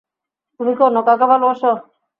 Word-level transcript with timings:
তুমি 0.59 0.71
কি 0.77 0.81
অন্য 0.83 0.97
কাউকে 1.07 1.25
ভালোবাসো? 1.31 1.71